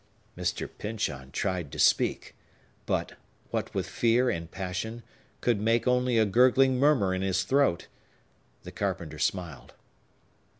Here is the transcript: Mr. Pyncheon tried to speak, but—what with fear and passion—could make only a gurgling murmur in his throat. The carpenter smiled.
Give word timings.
Mr. 0.35 0.67
Pyncheon 0.79 1.29
tried 1.29 1.71
to 1.71 1.77
speak, 1.77 2.33
but—what 2.87 3.71
with 3.75 3.87
fear 3.87 4.31
and 4.31 4.49
passion—could 4.49 5.61
make 5.61 5.87
only 5.87 6.17
a 6.17 6.25
gurgling 6.25 6.79
murmur 6.79 7.13
in 7.13 7.21
his 7.21 7.43
throat. 7.43 7.85
The 8.63 8.71
carpenter 8.71 9.19
smiled. 9.19 9.75